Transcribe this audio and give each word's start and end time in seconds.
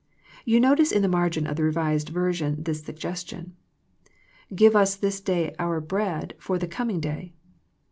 You 0.45 0.59
notice 0.59 0.91
in 0.91 1.03
the 1.03 1.07
margin 1.07 1.45
of 1.45 1.57
the 1.57 1.63
Revised 1.63 2.09
Version 2.09 2.63
this 2.63 2.81
suggestion, 2.83 3.55
^^ 4.53 4.55
Give 4.55 4.75
us 4.75 4.95
this 4.95 5.21
day 5.21 5.53
our 5.59 5.79
bread 5.79 6.33
* 6.37 6.39
for 6.39 6.57
the 6.57 6.65
coming 6.67 6.99
day.'" 6.99 7.35